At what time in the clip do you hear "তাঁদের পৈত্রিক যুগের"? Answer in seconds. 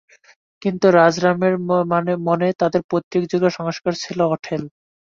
2.59-3.53